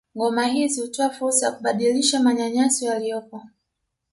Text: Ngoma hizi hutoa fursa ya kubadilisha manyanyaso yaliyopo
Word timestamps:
Ngoma 0.17 0.45
hizi 0.47 0.81
hutoa 0.81 1.09
fursa 1.09 1.45
ya 1.45 1.51
kubadilisha 1.51 2.19
manyanyaso 2.19 2.85
yaliyopo 2.85 3.43